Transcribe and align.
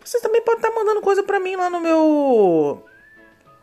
Vocês 0.03 0.23
também 0.23 0.41
podem 0.41 0.63
estar 0.63 0.75
mandando 0.75 1.03
coisa 1.03 1.23
para 1.23 1.39
mim 1.39 1.55
lá 1.55 1.69
no 1.69 1.81
meu 1.81 2.83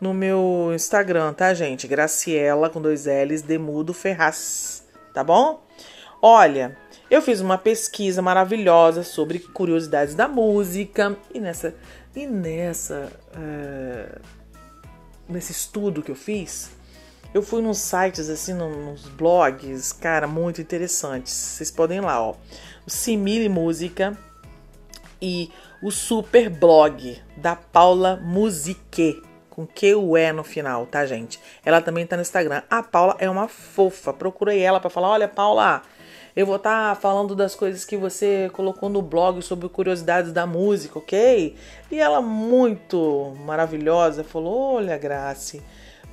no 0.00 0.14
meu 0.14 0.70
Instagram, 0.74 1.32
tá, 1.32 1.52
gente? 1.54 1.88
Graciela 1.88 2.70
com 2.70 2.80
dois 2.80 3.06
L's, 3.06 3.42
Demudo 3.42 3.92
Ferraz, 3.92 4.86
tá 5.12 5.24
bom? 5.24 5.66
Olha, 6.20 6.78
eu 7.10 7.20
fiz 7.20 7.40
uma 7.40 7.58
pesquisa 7.58 8.22
maravilhosa 8.22 9.02
sobre 9.02 9.40
curiosidades 9.40 10.14
da 10.14 10.28
música 10.28 11.16
e 11.34 11.40
nessa 11.40 11.74
e 12.14 12.28
nessa 12.28 13.10
uh, 13.34 14.20
nesse 15.28 15.52
estudo 15.52 16.02
que 16.02 16.10
eu 16.10 16.16
fiz, 16.16 16.70
eu 17.34 17.42
fui 17.42 17.62
nos 17.62 17.78
sites, 17.78 18.28
assim, 18.28 18.52
nos 18.52 19.08
blogs, 19.08 19.92
cara, 19.92 20.26
muito 20.26 20.60
interessantes. 20.60 21.32
Vocês 21.32 21.70
podem 21.70 21.98
ir 21.98 22.02
lá, 22.02 22.20
ó. 22.20 22.34
O 22.86 22.90
Simile 22.90 23.48
Música 23.48 24.16
e 25.20 25.50
o 25.82 25.90
Super 25.90 26.50
Blog 26.50 27.20
da 27.36 27.56
Paula 27.56 28.16
Musique, 28.16 29.22
com 29.48 29.66
Q-U-E 29.66 30.32
no 30.32 30.44
final, 30.44 30.84
tá, 30.86 31.06
gente? 31.06 31.40
Ela 31.64 31.80
também 31.80 32.06
tá 32.06 32.16
no 32.16 32.22
Instagram. 32.22 32.62
A 32.68 32.82
Paula 32.82 33.16
é 33.18 33.30
uma 33.30 33.48
fofa. 33.48 34.12
Procurei 34.12 34.60
ela 34.60 34.80
para 34.80 34.90
falar: 34.90 35.08
olha, 35.08 35.28
Paula, 35.28 35.82
eu 36.34 36.46
vou 36.46 36.56
estar 36.56 36.94
tá 36.94 37.00
falando 37.00 37.34
das 37.34 37.54
coisas 37.54 37.84
que 37.84 37.96
você 37.96 38.50
colocou 38.52 38.88
no 38.88 39.02
blog 39.02 39.42
sobre 39.42 39.68
curiosidades 39.68 40.32
da 40.32 40.46
música, 40.46 40.98
ok? 40.98 41.56
E 41.90 41.98
ela, 41.98 42.20
muito 42.20 43.34
maravilhosa, 43.44 44.24
falou: 44.24 44.76
olha, 44.76 44.96
Grace 44.96 45.62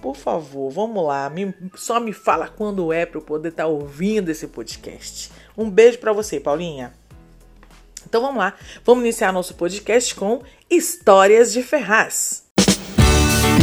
por 0.02 0.16
favor, 0.16 0.70
vamos 0.70 1.06
lá, 1.06 1.30
me, 1.30 1.54
só 1.76 2.00
me 2.00 2.14
fala 2.14 2.48
quando 2.48 2.94
é 2.94 3.06
para 3.06 3.18
eu 3.18 3.22
poder 3.22 3.50
estar 3.50 3.64
tá 3.64 3.70
ouvindo 3.70 4.30
esse 4.30 4.48
podcast. 4.48 5.32
Um 5.58 5.70
beijo 5.70 5.98
para 6.00 6.14
você, 6.14 6.40
Paulinha. 6.40 6.94
Então 8.06 8.22
vamos 8.22 8.38
lá, 8.38 8.54
vamos 8.86 9.04
iniciar 9.04 9.34
nosso 9.34 9.56
podcast 9.56 10.16
com 10.16 10.42
Histórias 10.70 11.52
de 11.52 11.62
Ferraz. 11.62 12.46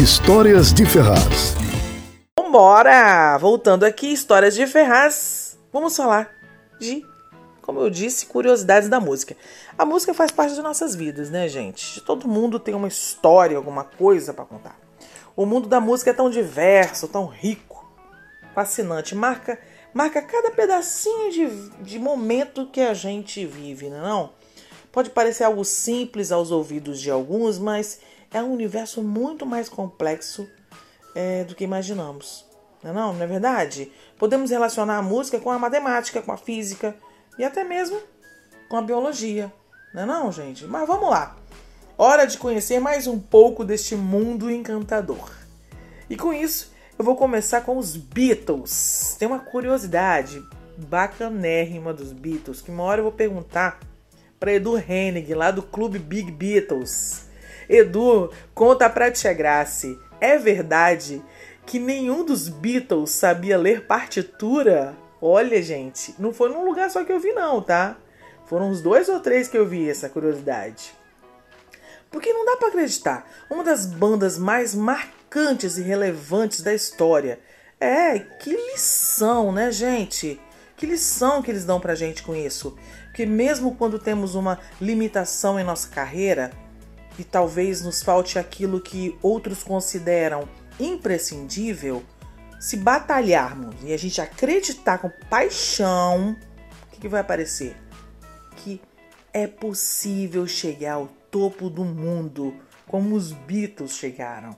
Histórias 0.03 0.73
de 0.73 0.84
Ferraz. 0.84 1.55
Vambora! 2.38 3.38
Voltando 3.38 3.84
aqui, 3.84 4.12
Histórias 4.12 4.55
de 4.55 4.67
Ferraz. 4.67 5.59
Vamos 5.73 5.97
falar 5.97 6.37
de, 6.78 7.04
como 7.62 7.81
eu 7.81 7.91
disse, 7.91 8.26
curiosidades 8.26 8.88
da 8.88 9.00
música. 9.00 9.37
A 9.76 9.84
música 9.84 10.14
faz 10.14 10.31
parte 10.31 10.54
de 10.54 10.62
nossas 10.62 10.94
vidas, 10.94 11.31
né, 11.31 11.48
gente? 11.48 12.00
Todo 12.00 12.28
mundo 12.28 12.59
tem 12.59 12.75
uma 12.75 12.88
história, 12.88 13.56
alguma 13.56 13.84
coisa 13.84 14.32
para 14.32 14.44
contar. 14.44 14.78
O 15.34 15.44
mundo 15.44 15.69
da 15.69 15.81
música 15.81 16.10
é 16.10 16.14
tão 16.14 16.31
diverso, 16.31 17.09
tão 17.09 17.26
rico, 17.26 17.84
fascinante. 18.54 19.14
Marca, 19.14 19.59
marca 19.92 20.22
cada 20.22 20.50
pedacinho 20.50 21.31
de, 21.31 21.70
de 21.82 21.98
momento 21.98 22.66
que 22.66 22.81
a 22.81 22.94
gente 22.94 23.44
vive, 23.44 23.91
não 23.91 23.98
é 23.98 24.00
não? 24.00 24.31
Pode 24.91 25.10
parecer 25.10 25.44
algo 25.44 25.62
simples 25.62 26.32
aos 26.32 26.50
ouvidos 26.50 27.00
de 27.00 27.10
alguns, 27.10 27.58
mas 27.58 28.00
é 28.32 28.43
um 28.43 28.53
universo 28.53 29.03
muito 29.03 29.44
mais 29.44 29.69
complexo 29.69 30.48
é, 31.14 31.44
do 31.44 31.54
que 31.54 31.64
imaginamos. 31.64 32.47
Não 32.82 32.91
é, 32.91 32.94
não? 32.94 33.12
não 33.12 33.22
é 33.22 33.26
verdade? 33.26 33.93
Podemos 34.19 34.50
relacionar 34.50 34.99
a 34.99 35.03
música 35.03 35.38
com 35.38 35.50
a 35.50 35.59
matemática, 35.59 36.22
com 36.22 36.32
a 36.32 36.37
física 36.37 36.97
e 37.38 37.44
até 37.44 37.65
mesmo 37.65 38.00
com 38.69 38.77
a 38.77 38.82
biologia. 38.82 39.53
Não 39.93 40.03
é 40.03 40.06
não, 40.06 40.32
gente? 40.32 40.65
Mas 40.66 40.87
vamos 40.87 41.10
lá. 41.10 41.37
Hora 41.99 42.26
de 42.26 42.38
conhecer 42.38 42.81
mais 42.81 43.06
um 43.06 43.19
pouco 43.19 43.65
deste 43.65 43.94
mundo 43.94 44.50
encantador. 44.50 45.31
E 46.09 46.16
com 46.16 46.32
isso, 46.32 46.72
eu 46.99 47.05
vou 47.05 47.16
começar 47.16 47.62
com 47.62 47.76
os 47.76 47.97
Beatles. 47.97 49.16
Tem 49.19 49.28
uma 49.28 49.38
curiosidade 49.38 50.43
bacanérrima 50.76 51.93
dos 51.93 52.12
Beatles 52.12 52.60
que 52.60 52.71
uma 52.71 52.82
hora 52.82 53.00
eu 53.00 53.05
vou 53.05 53.12
perguntar 53.12 53.81
para 54.38 54.53
Edu 54.53 54.76
Hennig, 54.78 55.34
lá 55.34 55.50
do 55.50 55.62
Clube 55.62 55.99
Big 55.99 56.31
Beatles. 56.31 57.26
Edu, 57.69 58.31
conta 58.55 58.88
pra 58.88 59.10
Tia 59.10 59.32
Grace, 59.32 59.99
é 60.21 60.38
verdade 60.38 61.22
que 61.66 61.78
nenhum 61.81 62.25
dos 62.25 62.49
Beatles 62.49 63.10
sabia 63.10 63.59
ler 63.59 63.87
partitura? 63.87 64.97
Olha, 65.21 65.60
gente, 65.60 66.15
não 66.19 66.32
foi 66.32 66.49
num 66.49 66.65
lugar 66.65 66.88
só 66.91 67.04
que 67.04 67.12
eu 67.12 67.19
vi 67.19 67.32
não, 67.32 67.60
tá? 67.60 67.97
Foram 68.47 68.71
uns 68.71 68.81
dois 68.81 69.09
ou 69.09 69.19
três 69.19 69.49
que 69.49 69.59
eu 69.59 69.66
vi 69.66 69.91
essa 69.91 70.09
curiosidade. 70.09 70.94
Porque 72.10 72.32
não 72.32 72.44
dá 72.44 72.56
para 72.56 72.69
acreditar. 72.69 73.28
Uma 73.50 73.65
das 73.65 73.84
bandas 73.84 74.38
mais 74.38 74.75
marcantes 74.75 75.76
e 75.76 75.82
relevantes 75.82 76.62
da 76.62 76.72
história. 76.72 77.41
É, 77.81 78.21
que 78.21 78.50
lição, 78.50 79.50
né, 79.50 79.72
gente? 79.72 80.41
Que 80.76 80.87
lição 80.87 81.43
que 81.43 81.50
eles 81.50 81.65
dão 81.65 81.81
pra 81.81 81.97
gente 81.97 82.22
com 82.22 82.34
isso? 82.34 82.76
Que 83.12 83.26
mesmo 83.26 83.75
quando 83.75 83.99
temos 83.99 84.34
uma 84.34 84.60
limitação 84.81 85.59
em 85.59 85.65
nossa 85.65 85.88
carreira 85.88 86.53
e 87.19 87.25
talvez 87.25 87.82
nos 87.82 88.03
falte 88.03 88.38
aquilo 88.38 88.81
que 88.81 89.19
outros 89.21 89.65
consideram 89.65 90.49
imprescindível, 90.78 92.03
se 92.59 92.76
batalharmos 92.76 93.75
e 93.82 93.92
a 93.92 93.97
gente 93.97 94.20
acreditar 94.20 94.98
com 94.98 95.10
paixão, 95.28 96.37
o 96.87 96.91
que, 96.91 97.00
que 97.00 97.09
vai 97.09 97.20
aparecer? 97.20 97.76
Que 98.56 98.81
é 99.32 99.47
possível 99.47 100.47
chegar 100.47 100.94
ao 100.94 101.08
topo 101.31 101.69
do 101.69 101.84
mundo, 101.84 102.55
como 102.87 103.14
os 103.14 103.32
Beatles 103.32 103.93
chegaram. 103.93 104.56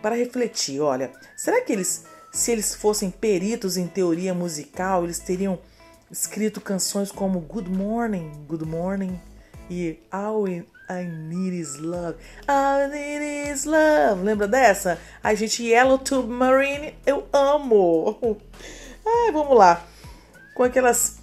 Para 0.00 0.14
refletir, 0.14 0.80
olha, 0.80 1.12
será 1.36 1.60
que 1.60 1.72
eles, 1.72 2.04
se 2.32 2.52
eles 2.52 2.74
fossem 2.74 3.10
peritos 3.10 3.76
em 3.76 3.88
teoria 3.88 4.32
musical, 4.32 5.04
eles 5.04 5.18
teriam 5.18 5.58
escrito 6.10 6.60
canções 6.60 7.10
como 7.10 7.40
Good 7.40 7.70
Morning, 7.70 8.30
Good 8.46 8.64
Morning 8.64 9.20
e 9.68 9.98
All 10.10 10.46
I 10.88 11.04
Need 11.04 11.60
Is 11.60 11.76
Love, 11.76 12.16
I 12.48 12.88
Need 12.90 13.50
Is 13.52 13.64
Love. 13.64 14.22
Lembra 14.22 14.48
dessa? 14.48 14.98
A 15.22 15.34
gente 15.34 15.62
Yellow 15.62 15.98
Tube 15.98 16.30
Marine, 16.30 16.94
eu 17.04 17.26
amo. 17.32 18.18
Ai, 19.04 19.32
vamos 19.32 19.56
lá. 19.56 19.84
Com 20.54 20.62
aquelas 20.62 21.18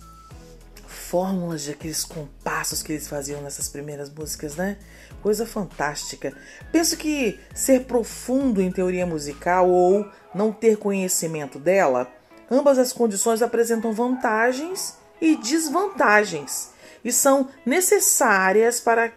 fórmulas 0.87 1.63
de 1.63 1.71
aqueles 1.71 2.03
compassos 2.03 2.83
que 2.83 2.91
eles 2.91 3.07
faziam 3.07 3.41
nessas 3.41 3.67
primeiras 3.67 4.09
músicas, 4.09 4.55
né? 4.55 4.77
Coisa 5.21 5.45
fantástica. 5.45 6.35
Penso 6.71 6.97
que 6.97 7.39
ser 7.53 7.85
profundo 7.85 8.61
em 8.61 8.71
teoria 8.71 9.05
musical 9.05 9.69
ou 9.69 10.09
não 10.33 10.51
ter 10.51 10.77
conhecimento 10.77 11.57
dela, 11.57 12.11
ambas 12.49 12.77
as 12.77 12.91
condições 12.91 13.41
apresentam 13.41 13.93
vantagens 13.93 14.95
e 15.21 15.35
desvantagens. 15.35 16.73
e 17.03 17.11
são 17.11 17.49
necessárias 17.65 18.79
para 18.79 19.11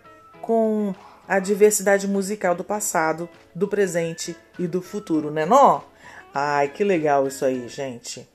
com 0.49 0.95
a 1.29 1.39
diversidade 1.39 2.09
musical 2.09 2.55
do 2.55 2.65
passado, 2.65 3.29
do 3.55 3.69
presente 3.69 4.35
e 4.59 4.67
do 4.67 4.81
futuro, 4.81 5.31
né 5.31 5.45
não? 5.45 5.85
Ai, 6.33 6.69
que 6.69 6.83
legal 6.83 7.29
isso 7.29 7.45
aí, 7.45 7.69
gente. 7.69 8.27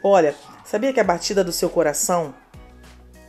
Olha, 0.00 0.36
sabia 0.64 0.92
que 0.92 1.00
a 1.00 1.04
batida 1.04 1.42
do 1.42 1.50
seu 1.50 1.68
coração 1.68 2.32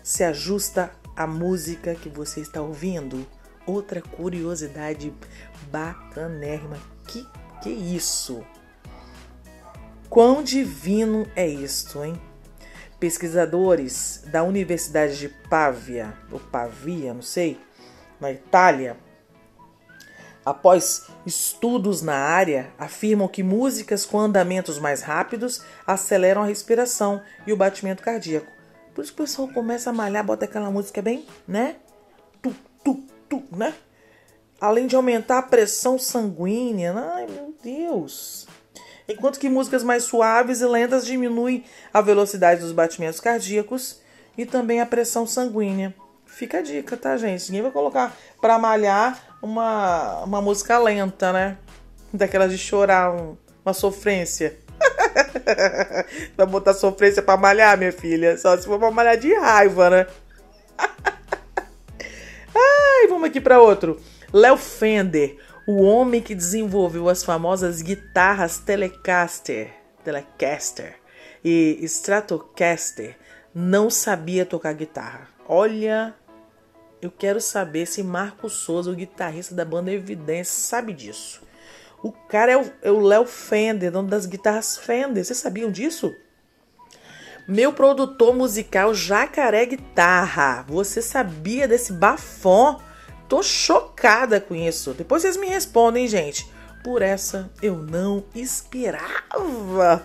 se 0.04 0.24
ajusta 0.24 0.92
à 1.16 1.26
música 1.26 1.96
que 1.96 2.08
você 2.08 2.40
está 2.40 2.62
ouvindo? 2.62 3.26
Outra 3.66 4.00
curiosidade 4.00 5.12
bacanérrima. 5.72 6.78
Que 7.08 7.26
que 7.64 7.72
isso? 7.72 8.46
Quão 10.08 10.44
divino 10.44 11.26
é 11.36 11.48
isto, 11.48 12.04
hein? 12.04 12.14
Pesquisadores 13.00 14.24
da 14.28 14.44
Universidade 14.44 15.18
de 15.18 15.30
Pavia, 15.50 16.14
ou 16.31 16.40
Pavia, 16.40 17.12
não 17.12 17.24
sei, 17.24 17.60
na 18.19 18.31
Itália, 18.31 18.98
após 20.45 21.07
estudos 21.25 22.01
na 22.01 22.16
área, 22.16 22.71
afirmam 22.77 23.27
que 23.27 23.44
músicas 23.44 24.06
com 24.06 24.19
andamentos 24.19 24.80
mais 24.80 25.01
rápidos 25.01 25.62
aceleram 25.86 26.44
a 26.44 26.45
respiração 26.45 27.21
e 27.45 27.54
o 27.54 27.57
batimento 27.57 28.04
cardíaco. 28.04 28.51
Por 28.94 29.04
isso 29.04 29.13
que 29.13 29.21
o 29.21 29.25
pessoal 29.25 29.48
começa 29.50 29.89
a 29.89 29.94
malhar, 29.94 30.25
bota 30.25 30.45
aquela 30.45 30.71
música 30.71 31.01
bem, 31.01 31.25
né? 31.48 31.75
Tu, 32.42 32.54
tu, 32.83 33.04
tu, 33.30 33.44
né? 33.56 33.74
Além 34.60 34.88
de 34.88 34.95
aumentar 34.95 35.38
a 35.38 35.44
pressão 35.44 35.98
sanguínea. 35.98 36.94
Ai, 36.94 37.27
meu 37.27 37.54
Deus! 37.63 38.48
Enquanto 39.07 39.39
que 39.39 39.50
músicas 39.50 39.83
mais 39.83 40.04
suaves 40.04 40.62
e 40.62 40.66
lentas 40.66 41.06
diminuem 41.06 41.63
a 41.94 42.01
velocidade 42.01 42.62
dos 42.62 42.71
batimentos 42.71 43.19
cardíacos 43.19 44.01
e 44.38 44.45
também 44.45 44.81
a 44.81 44.86
pressão 44.86 45.25
sanguínea. 45.25 45.95
Fica 46.39 46.59
a 46.59 46.62
dica, 46.62 46.95
tá, 46.95 47.18
gente? 47.18 47.47
Ninguém 47.47 47.63
vai 47.63 47.71
colocar 47.71 48.15
pra 48.39 48.57
malhar 48.57 49.38
uma, 49.41 50.24
uma 50.24 50.41
música 50.41 50.80
lenta, 50.80 51.33
né? 51.33 51.57
Daquelas 52.13 52.50
de 52.50 52.57
chorar, 52.57 53.12
um, 53.13 53.36
uma 53.65 53.74
sofrência. 53.74 54.57
vai 56.38 56.47
botar 56.47 56.74
sofrência 56.74 57.21
pra 57.21 57.36
malhar, 57.36 57.77
minha 57.77 57.91
filha. 57.91 58.38
Só 58.38 58.56
se 58.56 58.65
for 58.65 58.80
pra 58.80 58.89
malhar 58.89 59.18
de 59.18 59.33
raiva, 59.33 59.89
né? 59.89 60.07
Ai, 62.56 63.07
vamos 63.09 63.27
aqui 63.27 63.42
para 63.42 63.59
outro. 63.59 64.00
Léo 64.31 64.56
Fender, 64.56 65.38
o 65.68 65.81
homem 65.81 66.21
que 66.21 66.33
desenvolveu 66.33 67.09
as 67.09 67.21
famosas 67.21 67.81
guitarras 67.81 68.59
Telecaster, 68.59 69.74
Telecaster 70.06 70.95
e 71.44 71.77
Stratocaster, 71.81 73.18
não 73.53 73.89
sabia 73.89 74.45
tocar 74.45 74.71
guitarra. 74.71 75.27
Olha 75.45 76.15
eu 77.01 77.10
quero 77.10 77.40
saber 77.40 77.86
se 77.86 78.04
Marco 78.04 78.50
Souza, 78.50 78.92
o 78.92 78.96
guitarrista 78.96 79.56
da 79.56 79.63
banda 79.63 79.92
Evidência, 79.92 80.54
sabe 80.54 80.94
disso. 80.94 81.42
O 82.04 82.12
cara 82.12 82.51
é 82.81 82.92
o 82.92 83.00
Léo 83.00 83.25
Fender, 83.25 83.92
dono 83.92 84.07
das 84.07 84.25
guitarras 84.25 84.78
Fender. 84.78 85.24
Vocês 85.24 85.38
sabiam 85.38 85.72
disso? 85.72 86.13
Meu 87.48 87.74
produtor 87.74 88.36
musical 88.36 88.94
Jacaré 88.94 89.66
Guitarra. 89.66 90.63
Você 90.68 91.01
sabia 91.01 91.68
desse 91.68 91.92
bafão? 91.92 92.80
Tô 93.28 93.42
chocada 93.44 94.40
com 94.40 94.56
isso. 94.56 94.94
Depois 94.94 95.22
vocês 95.22 95.36
me 95.36 95.48
respondem, 95.48 96.07
gente. 96.07 96.50
Por 96.84 97.02
essa 97.02 97.52
eu 97.62 97.78
não 97.78 98.24
esperava. 98.34 100.04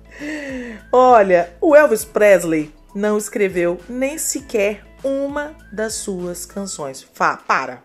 Olha, 0.90 1.54
o 1.60 1.76
Elvis 1.76 2.04
Presley 2.04 2.74
não 2.94 3.16
escreveu 3.16 3.78
nem 3.88 4.18
sequer 4.18 4.84
uma 5.02 5.56
das 5.72 5.94
suas 5.94 6.44
canções. 6.44 7.02
Fá, 7.02 7.36
para. 7.36 7.82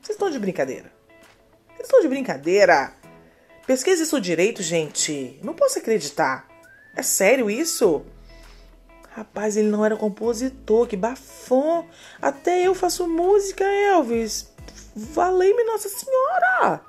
Vocês 0.00 0.16
estão 0.16 0.30
de 0.30 0.38
brincadeira. 0.38 0.92
Vocês 1.68 1.86
estão 1.86 2.00
de 2.00 2.08
brincadeira. 2.08 2.92
Pesquise 3.66 4.02
isso 4.02 4.20
direito, 4.20 4.62
gente. 4.62 5.38
Não 5.42 5.54
posso 5.54 5.78
acreditar. 5.78 6.46
É 6.94 7.02
sério 7.02 7.50
isso? 7.50 8.04
Rapaz, 9.10 9.56
ele 9.56 9.68
não 9.68 9.84
era 9.84 9.96
compositor, 9.96 10.86
que 10.86 10.96
bafão. 10.96 11.86
Até 12.20 12.62
eu 12.62 12.74
faço 12.74 13.08
música, 13.08 13.64
Elvis. 13.64 14.52
Valei-me 14.94 15.64
Nossa 15.64 15.88
Senhora. 15.88 16.80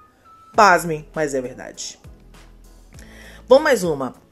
Pasmem, 0.55 1.07
mas 1.13 1.33
é 1.33 1.41
verdade. 1.41 1.99
Vamos 3.47 3.63
mais 3.63 3.83
uma. 3.83 4.24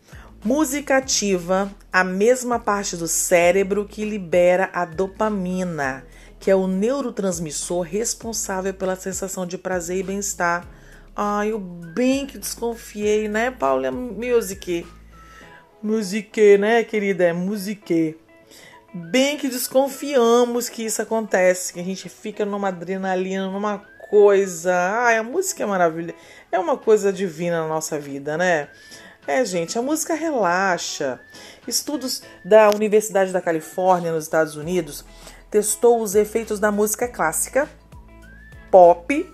Música 0.45 0.98
ativa 0.98 1.74
a 1.90 2.04
mesma 2.04 2.60
parte 2.60 2.98
do 2.98 3.07
cérebro 3.07 3.86
que 3.86 4.04
libera 4.04 4.69
a 4.74 4.84
dopamina, 4.84 6.06
que 6.38 6.51
é 6.51 6.56
o 6.56 6.68
neurotransmissor 6.68 7.84
responsável 7.84 8.74
pela 8.74 8.98
sensação 8.98 9.45
de 9.45 9.57
prazer 9.57 10.00
e 10.00 10.04
bem-estar. 10.04 10.68
Ai, 11.16 11.54
eu 11.54 11.60
bem 11.60 12.28
que 12.28 12.38
desconfiei, 12.38 13.30
né, 13.30 13.51
Paula? 13.51 13.90
Music. 13.90 14.86
Musique, 15.81 16.57
né, 16.57 16.84
querida? 16.84 17.24
É 17.24 17.31
musique. 17.31 18.18
Bem 18.94 19.38
que 19.38 19.48
desconfiamos 19.48 20.68
que 20.68 20.84
isso 20.84 21.01
acontece, 21.01 21.72
que 21.72 21.80
a 21.80 21.84
gente 21.84 22.10
fica 22.10 22.46
numa 22.46 22.68
adrenalina, 22.68 23.48
numa 23.50 23.78
coisa. 24.10 24.75
Ai, 25.06 25.18
a 25.18 25.24
música 25.24 25.63
é 25.63 25.66
maravilhosa. 25.66 26.18
É 26.51 26.60
uma 26.60 26.75
coisa 26.75 27.13
divina 27.13 27.62
na 27.62 27.68
nossa 27.69 27.98
vida, 27.98 28.38
né? 28.38 28.68
É, 29.25 29.46
gente, 29.46 29.80
a 29.80 29.81
música 29.81 30.14
relaxa. 30.16 31.20
Estudos 31.66 32.24
da 32.44 32.70
Universidade 32.70 33.31
da 33.31 33.42
Califórnia, 33.42 34.12
nos 34.12 34.25
Estados 34.25 34.58
Unidos, 34.58 35.06
testou 35.50 36.02
os 36.02 36.14
efeitos 36.14 36.60
da 36.60 36.72
música 36.72 37.08
clássica, 37.08 37.70
pop 38.70 39.34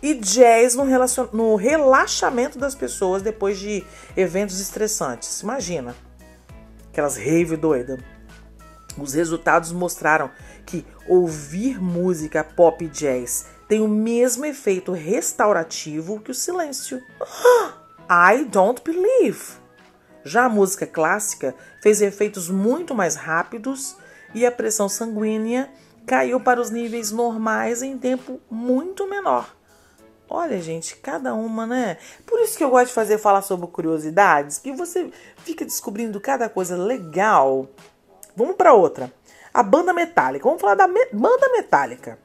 e 0.00 0.14
jazz 0.14 0.76
no, 0.76 0.84
relacion... 0.84 1.26
no 1.32 1.56
relaxamento 1.56 2.56
das 2.56 2.74
pessoas 2.74 3.20
depois 3.20 3.58
de 3.58 3.84
eventos 4.16 4.60
estressantes. 4.60 5.40
Imagina, 5.40 5.94
aquelas 6.90 7.16
rave 7.16 7.56
doida. 7.56 7.98
Os 8.96 9.14
resultados 9.14 9.72
mostraram 9.72 10.30
que 10.64 10.86
ouvir 11.08 11.82
música 11.82 12.44
pop 12.44 12.84
e 12.84 12.88
jazz 12.88 13.46
tem 13.68 13.80
o 13.80 13.88
mesmo 13.88 14.44
efeito 14.44 14.92
restaurativo 14.92 16.20
que 16.20 16.30
o 16.30 16.34
silêncio. 16.34 17.02
I 18.12 18.44
don't 18.46 18.82
believe. 18.82 19.40
Já 20.24 20.46
a 20.46 20.48
música 20.48 20.84
clássica 20.84 21.54
fez 21.80 22.02
efeitos 22.02 22.50
muito 22.50 22.92
mais 22.92 23.14
rápidos 23.14 23.96
e 24.34 24.44
a 24.44 24.50
pressão 24.50 24.88
sanguínea 24.88 25.70
caiu 26.04 26.40
para 26.40 26.60
os 26.60 26.70
níveis 26.70 27.12
normais 27.12 27.82
em 27.82 27.96
tempo 27.96 28.40
muito 28.50 29.08
menor. 29.08 29.54
Olha, 30.28 30.60
gente, 30.60 30.96
cada 30.96 31.34
uma, 31.34 31.68
né? 31.68 31.98
Por 32.26 32.40
isso 32.40 32.58
que 32.58 32.64
eu 32.64 32.70
gosto 32.70 32.88
de 32.88 32.94
fazer 32.94 33.16
falar 33.16 33.42
sobre 33.42 33.68
curiosidades, 33.68 34.58
que 34.58 34.72
você 34.72 35.12
fica 35.44 35.64
descobrindo 35.64 36.20
cada 36.20 36.48
coisa 36.48 36.76
legal. 36.76 37.68
Vamos 38.34 38.56
para 38.56 38.74
outra. 38.74 39.12
A 39.54 39.62
banda 39.62 39.92
metálica. 39.92 40.44
Vamos 40.44 40.60
falar 40.60 40.74
da 40.74 40.88
me 40.88 41.06
banda 41.12 41.48
metálica. 41.52 42.18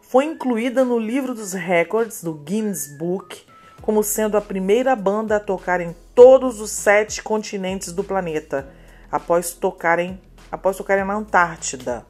Foi 0.00 0.24
incluída 0.24 0.84
no 0.84 1.00
livro 1.00 1.34
dos 1.34 1.52
recordes 1.52 2.22
do 2.22 2.32
Guinness 2.32 2.96
Book 2.96 3.49
como 3.82 4.02
sendo 4.02 4.36
a 4.36 4.40
primeira 4.40 4.94
banda 4.94 5.36
a 5.36 5.40
tocar 5.40 5.80
em 5.80 5.94
todos 6.14 6.60
os 6.60 6.70
sete 6.70 7.22
continentes 7.22 7.92
do 7.92 8.04
planeta, 8.04 8.68
após 9.10 9.52
tocarem, 9.52 10.20
após 10.50 10.76
tocarem 10.76 11.04
na 11.04 11.14
Antártida. 11.14 12.04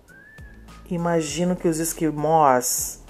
Imagino 0.91 1.55
que 1.55 1.69
os 1.69 1.79
esquimós 1.79 3.01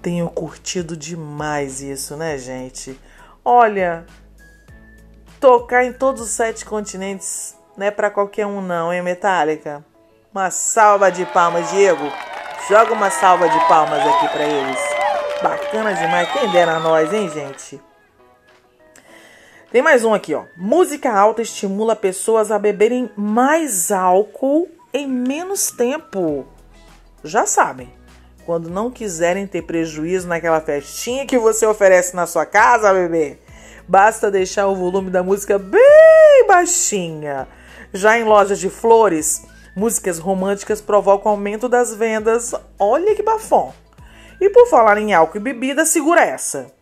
tenham 0.00 0.28
curtido 0.28 0.96
demais 0.96 1.80
isso, 1.80 2.16
né, 2.16 2.38
gente? 2.38 2.98
Olha, 3.44 4.06
tocar 5.40 5.84
em 5.84 5.92
todos 5.92 6.22
os 6.22 6.30
sete 6.30 6.64
continentes 6.64 7.56
não 7.76 7.86
é 7.86 7.90
para 7.90 8.10
qualquer 8.10 8.46
um 8.46 8.60
não, 8.60 8.92
hein, 8.92 9.02
Metallica? 9.02 9.84
Uma 10.32 10.50
salva 10.50 11.10
de 11.10 11.26
palmas, 11.26 11.70
Diego. 11.70 12.04
Joga 12.68 12.92
uma 12.92 13.10
salva 13.10 13.48
de 13.48 13.58
palmas 13.66 14.06
aqui 14.06 14.28
para 14.28 14.44
eles. 14.44 14.99
Bacana 15.42 15.94
demais. 15.94 16.30
Quem 16.32 16.50
dera 16.50 16.76
a 16.76 16.80
nós, 16.80 17.12
hein, 17.14 17.30
gente? 17.30 17.80
Tem 19.72 19.80
mais 19.80 20.04
um 20.04 20.12
aqui, 20.12 20.34
ó. 20.34 20.44
Música 20.54 21.10
alta 21.10 21.40
estimula 21.40 21.96
pessoas 21.96 22.50
a 22.50 22.58
beberem 22.58 23.10
mais 23.16 23.90
álcool 23.90 24.68
em 24.92 25.06
menos 25.06 25.70
tempo. 25.70 26.46
Já 27.24 27.46
sabem. 27.46 27.90
Quando 28.44 28.68
não 28.68 28.90
quiserem 28.90 29.46
ter 29.46 29.62
prejuízo 29.62 30.28
naquela 30.28 30.60
festinha 30.60 31.24
que 31.24 31.38
você 31.38 31.64
oferece 31.64 32.14
na 32.14 32.26
sua 32.26 32.44
casa, 32.44 32.92
bebê, 32.92 33.38
basta 33.88 34.30
deixar 34.30 34.66
o 34.66 34.76
volume 34.76 35.08
da 35.08 35.22
música 35.22 35.58
bem 35.58 36.44
baixinha. 36.46 37.48
Já 37.94 38.18
em 38.18 38.24
lojas 38.24 38.58
de 38.58 38.68
flores, 38.68 39.42
músicas 39.74 40.18
românticas 40.18 40.80
provocam 40.82 41.32
aumento 41.32 41.68
das 41.68 41.94
vendas. 41.94 42.54
Olha 42.78 43.14
que 43.14 43.22
bafão. 43.22 43.72
E 44.40 44.48
por 44.48 44.66
falar 44.68 44.98
em 44.98 45.12
álcool 45.12 45.38
e 45.38 45.40
bebida, 45.40 45.84
segura 45.84 46.24
essa. 46.24 46.72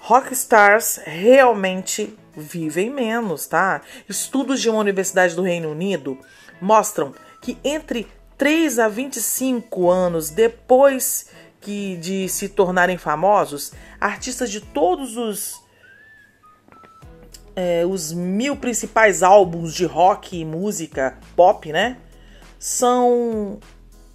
Rockstars 0.00 1.00
realmente 1.04 2.18
vivem 2.36 2.90
menos, 2.90 3.46
tá? 3.46 3.80
Estudos 4.08 4.60
de 4.60 4.68
uma 4.68 4.80
universidade 4.80 5.36
do 5.36 5.42
Reino 5.42 5.70
Unido 5.70 6.18
mostram 6.60 7.14
que 7.40 7.56
entre 7.62 8.06
3 8.36 8.78
a 8.80 8.88
25 8.88 9.90
anos 9.90 10.30
depois 10.30 11.30
que 11.60 11.96
de 11.96 12.28
se 12.28 12.48
tornarem 12.48 12.98
famosos, 12.98 13.72
artistas 14.00 14.50
de 14.50 14.60
todos 14.60 15.16
os 15.16 15.64
é, 17.56 17.86
os 17.86 18.12
mil 18.12 18.56
principais 18.56 19.22
álbuns 19.22 19.72
de 19.72 19.86
rock 19.86 20.40
e 20.40 20.44
música 20.44 21.16
pop, 21.36 21.72
né? 21.72 21.96
São 22.58 23.60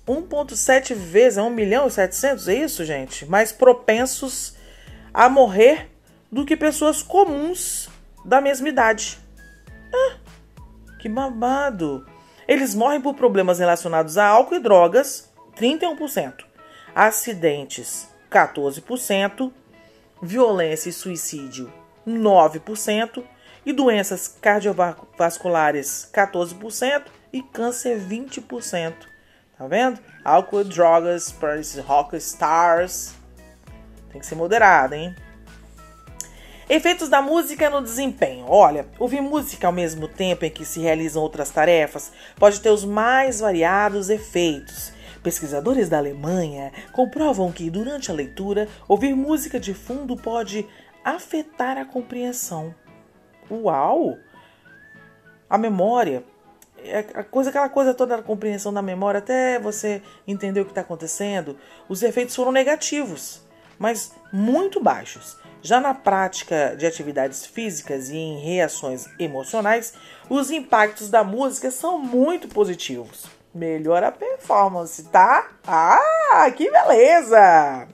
1.7 0.09 0.95
vezes, 0.95 1.37
é 1.37 1.41
1 1.43 1.51
milhão 1.51 1.87
e 1.87 1.91
700, 1.91 2.47
é 2.47 2.55
isso, 2.55 2.83
gente? 2.83 3.27
Mais 3.27 3.51
propensos 3.51 4.55
a 5.13 5.29
morrer 5.29 5.87
do 6.31 6.43
que 6.43 6.57
pessoas 6.57 7.03
comuns 7.03 7.87
da 8.25 8.41
mesma 8.41 8.67
idade. 8.69 9.19
Ah, 9.93 10.17
que 10.99 11.07
babado! 11.07 12.07
Eles 12.47 12.73
morrem 12.73 12.99
por 12.99 13.13
problemas 13.13 13.59
relacionados 13.59 14.17
a 14.17 14.25
álcool 14.25 14.55
e 14.55 14.59
drogas, 14.59 15.29
31%, 15.55 16.43
acidentes, 16.95 18.07
14%, 18.31 19.51
violência 20.23 20.89
e 20.89 20.93
suicídio, 20.93 21.71
9%, 22.07 23.23
e 23.63 23.71
doenças 23.71 24.27
cardiovasculares, 24.27 26.09
14%, 26.11 27.03
e 27.31 27.43
câncer, 27.43 27.99
20%. 27.99 29.18
Tá 29.59 29.67
vendo? 29.67 29.99
Álcool 30.23 30.63
drogas 30.63 31.33
para 31.33 31.59
esses 31.59 31.83
rock 31.83 32.15
stars. 32.15 33.13
Tem 34.09 34.21
que 34.21 34.25
ser 34.25 34.35
moderado, 34.35 34.95
hein? 34.95 35.13
Efeitos 36.69 37.09
da 37.09 37.21
música 37.21 37.69
no 37.69 37.81
desempenho. 37.81 38.45
Olha, 38.47 38.87
ouvir 38.97 39.19
música 39.19 39.67
ao 39.67 39.73
mesmo 39.73 40.07
tempo 40.07 40.45
em 40.45 40.49
que 40.49 40.63
se 40.63 40.79
realizam 40.79 41.21
outras 41.21 41.49
tarefas 41.49 42.09
pode 42.37 42.61
ter 42.61 42.69
os 42.69 42.85
mais 42.85 43.41
variados 43.41 44.09
efeitos. 44.09 44.93
Pesquisadores 45.21 45.89
da 45.89 45.97
Alemanha 45.97 46.71
comprovam 46.93 47.51
que, 47.51 47.69
durante 47.69 48.09
a 48.09 48.13
leitura, 48.13 48.65
ouvir 48.87 49.13
música 49.13 49.59
de 49.59 49.73
fundo 49.73 50.15
pode 50.15 50.65
afetar 51.03 51.77
a 51.77 51.83
compreensão. 51.83 52.73
Uau! 53.51 54.17
A 55.49 55.57
memória, 55.57 56.23
a 57.13 57.23
coisa, 57.23 57.49
aquela 57.49 57.69
coisa 57.69 57.93
toda 57.93 58.17
da 58.17 58.23
compreensão 58.23 58.73
da 58.73 58.81
memória, 58.81 59.19
até 59.19 59.59
você 59.59 60.01
entender 60.27 60.61
o 60.61 60.65
que 60.65 60.71
está 60.71 60.81
acontecendo, 60.81 61.57
os 61.87 62.03
efeitos 62.03 62.35
foram 62.35 62.51
negativos, 62.51 63.41
mas 63.77 64.13
muito 64.31 64.81
baixos. 64.81 65.37
Já 65.61 65.79
na 65.81 65.93
prática 65.93 66.75
de 66.77 66.85
atividades 66.85 67.45
físicas 67.45 68.09
e 68.09 68.15
em 68.15 68.39
reações 68.39 69.07
emocionais, 69.19 69.93
os 70.29 70.51
impactos 70.51 71.09
da 71.09 71.23
música 71.23 71.69
são 71.69 71.99
muito 71.99 72.47
positivos. 72.47 73.25
Melhora 73.53 74.07
a 74.07 74.11
performance, 74.11 75.03
tá? 75.05 75.49
Ah, 75.65 76.49
que 76.55 76.69
beleza! 76.71 77.87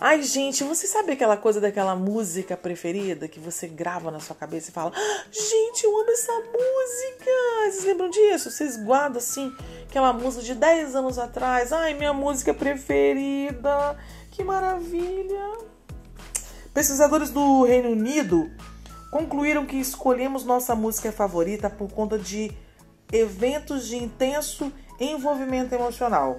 Ai, 0.00 0.22
gente, 0.22 0.64
você 0.64 0.86
sabe 0.86 1.12
aquela 1.12 1.36
coisa 1.36 1.60
daquela 1.60 1.94
música 1.94 2.56
preferida 2.56 3.28
que 3.28 3.38
você 3.38 3.68
grava 3.68 4.10
na 4.10 4.18
sua 4.18 4.34
cabeça 4.34 4.70
e 4.70 4.72
fala: 4.72 4.92
ah, 4.94 5.24
Gente, 5.30 5.84
eu 5.84 6.00
amo 6.00 6.10
essa 6.10 6.32
música! 6.32 7.30
Vocês 7.70 7.84
lembram 7.84 8.10
disso? 8.10 8.50
Vocês 8.50 8.76
guardam 8.76 9.18
assim 9.18 9.54
aquela 9.88 10.12
música 10.12 10.42
de 10.42 10.54
10 10.54 10.96
anos 10.96 11.18
atrás? 11.18 11.72
Ai, 11.72 11.94
minha 11.94 12.12
música 12.12 12.52
preferida! 12.52 13.96
Que 14.32 14.42
maravilha! 14.42 15.58
Pesquisadores 16.72 17.30
do 17.30 17.62
Reino 17.62 17.90
Unido 17.90 18.50
concluíram 19.12 19.64
que 19.64 19.76
escolhemos 19.76 20.44
nossa 20.44 20.74
música 20.74 21.12
favorita 21.12 21.70
por 21.70 21.92
conta 21.92 22.18
de 22.18 22.50
eventos 23.12 23.86
de 23.86 23.96
intenso 23.96 24.72
envolvimento 24.98 25.72
emocional. 25.72 26.36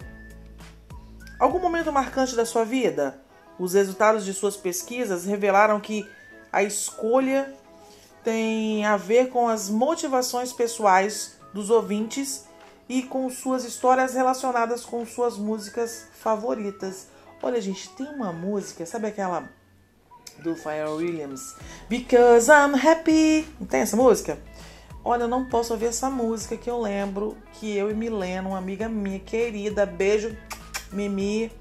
Algum 1.39 1.59
momento 1.59 1.91
marcante 1.91 2.35
da 2.35 2.45
sua 2.45 2.65
vida? 2.65 3.24
Os 3.57 3.73
resultados 3.73 4.25
de 4.25 4.33
suas 4.33 4.57
pesquisas 4.57 5.25
revelaram 5.25 5.79
que 5.79 6.07
a 6.51 6.63
escolha 6.63 7.53
tem 8.23 8.85
a 8.85 8.97
ver 8.97 9.29
com 9.29 9.47
as 9.47 9.69
motivações 9.69 10.51
pessoais 10.51 11.37
dos 11.53 11.69
ouvintes 11.69 12.45
e 12.89 13.03
com 13.03 13.29
suas 13.29 13.63
histórias 13.63 14.13
relacionadas 14.13 14.85
com 14.85 15.05
suas 15.05 15.37
músicas 15.37 16.07
favoritas. 16.13 17.07
Olha, 17.41 17.61
gente, 17.61 17.89
tem 17.89 18.07
uma 18.07 18.33
música, 18.33 18.85
sabe 18.85 19.07
aquela 19.07 19.49
do 20.39 20.55
Fire 20.55 20.89
Williams? 20.89 21.55
Because 21.87 22.49
I'm 22.51 22.75
happy. 22.75 23.47
Não 23.59 23.67
tem 23.67 23.81
essa 23.81 23.95
música? 23.95 24.37
Olha, 25.03 25.23
eu 25.23 25.27
não 25.27 25.45
posso 25.45 25.71
ouvir 25.71 25.85
essa 25.85 26.09
música 26.09 26.57
que 26.57 26.69
eu 26.69 26.81
lembro 26.81 27.37
que 27.53 27.77
eu 27.77 27.91
e 27.91 27.93
Milena, 27.93 28.49
uma 28.49 28.57
amiga 28.57 28.89
minha 28.89 29.19
querida, 29.19 29.85
beijo, 29.85 30.35
Mimi, 30.91 31.51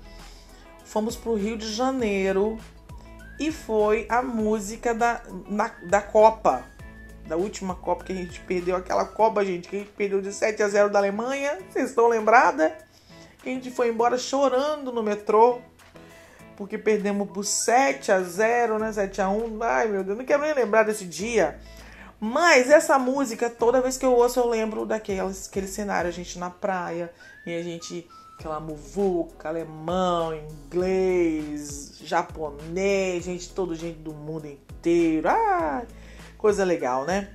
fomos 0.95 1.17
pro 1.17 1.35
Rio 1.35 1.57
de 1.57 1.73
Janeiro 1.73 2.57
e 3.41 3.51
foi 3.51 4.07
a 4.09 4.23
música 4.23 4.95
da, 4.95 5.23
na, 5.49 5.67
da 5.83 6.01
Copa. 6.01 6.65
Da 7.27 7.37
última 7.37 7.75
Copa 7.75 8.05
que 8.05 8.13
a 8.13 8.15
gente 8.15 8.39
perdeu, 8.43 8.77
aquela 8.77 9.05
Copa, 9.05 9.45
gente, 9.45 9.69
que 9.69 9.75
a 9.75 9.79
gente 9.81 9.91
perdeu 9.91 10.23
de 10.23 10.33
7 10.33 10.63
a 10.63 10.69
0 10.69 10.91
da 10.91 11.01
Alemanha. 11.01 11.59
Vocês 11.69 11.89
estão 11.89 12.07
lembrada? 12.07 12.79
A 13.45 13.49
gente 13.49 13.73
foi 13.73 13.89
embora 13.89 14.17
chorando 14.17 14.93
no 14.93 15.03
metrô 15.03 15.61
porque 16.57 16.79
perdemos 16.79 17.29
por 17.29 17.45
7 17.45 18.13
a 18.13 18.23
0, 18.23 18.79
né? 18.79 18.93
7 18.93 19.21
a 19.21 19.29
1. 19.29 19.63
Ai, 19.65 19.89
meu 19.89 20.05
Deus, 20.05 20.17
não 20.17 20.25
quero 20.25 20.43
nem 20.43 20.55
lembrar 20.55 20.85
desse 20.85 21.05
dia. 21.05 21.59
Mas 22.21 22.71
essa 22.71 22.97
música, 23.01 23.51
toda 23.51 23.81
vez 23.81 23.99
que 23.99 24.07
eu 24.07 24.13
ouço, 24.13 24.39
eu 24.39 24.47
lembro 24.47 24.87
daqueles, 24.87 25.49
aquele 25.49 25.67
cenário, 25.67 26.09
a 26.09 26.13
gente 26.13 26.39
na 26.39 26.51
praia, 26.51 27.13
e 27.45 27.53
a 27.53 27.63
gente, 27.65 28.09
aquela 28.39 28.61
muvuca, 28.61 29.49
alemão, 29.49 30.35
inglês, 30.35 31.95
japonês, 32.03 33.25
gente, 33.25 33.51
todo 33.51 33.75
gente 33.75 33.99
do 33.99 34.13
mundo 34.13 34.47
inteiro. 34.47 35.29
Ai, 35.29 35.87
coisa 36.37 36.65
legal, 36.65 37.05
né? 37.05 37.31